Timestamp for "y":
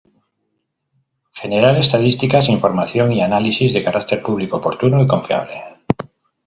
3.11-3.21, 4.99-5.05